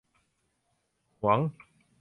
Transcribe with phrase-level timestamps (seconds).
[1.21, 1.39] หวง